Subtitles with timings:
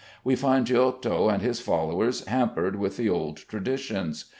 [0.23, 4.25] We find Giotto and his followers hampered with the old traditions.